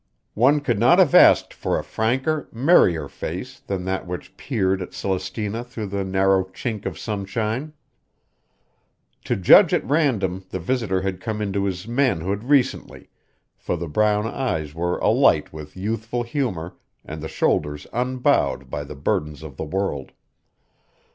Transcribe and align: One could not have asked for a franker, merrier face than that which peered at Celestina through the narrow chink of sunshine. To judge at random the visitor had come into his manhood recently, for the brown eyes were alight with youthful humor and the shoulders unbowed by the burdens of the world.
One 0.33 0.61
could 0.61 0.79
not 0.79 0.97
have 0.97 1.13
asked 1.13 1.53
for 1.53 1.77
a 1.77 1.83
franker, 1.83 2.49
merrier 2.51 3.07
face 3.07 3.59
than 3.59 3.85
that 3.85 4.07
which 4.07 4.35
peered 4.35 4.81
at 4.81 4.93
Celestina 4.95 5.63
through 5.63 5.85
the 5.93 6.03
narrow 6.03 6.45
chink 6.45 6.87
of 6.87 6.97
sunshine. 6.97 7.73
To 9.25 9.35
judge 9.35 9.75
at 9.75 9.85
random 9.85 10.43
the 10.49 10.57
visitor 10.57 11.03
had 11.03 11.21
come 11.21 11.39
into 11.39 11.65
his 11.65 11.87
manhood 11.87 12.45
recently, 12.45 13.09
for 13.55 13.77
the 13.77 13.87
brown 13.87 14.25
eyes 14.25 14.73
were 14.73 14.97
alight 14.97 15.53
with 15.53 15.77
youthful 15.77 16.23
humor 16.23 16.73
and 17.05 17.21
the 17.21 17.27
shoulders 17.27 17.85
unbowed 17.93 18.71
by 18.71 18.83
the 18.83 18.95
burdens 18.95 19.43
of 19.43 19.55
the 19.55 19.65
world. 19.65 20.13